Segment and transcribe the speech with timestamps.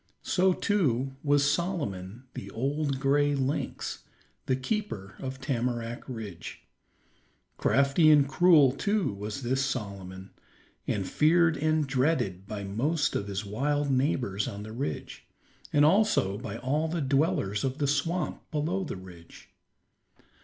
[0.23, 4.03] So too was Solomon, the old gray lynx,
[4.47, 6.63] the keeper of Tamarack Ridge.
[7.57, 10.31] Crafty and cruel too was this Solomon,
[10.87, 15.27] and feared and dreaded by most of his wild neighbors on the ridge,
[15.71, 19.49] and also by all the dwellers of the swamp below the ridge.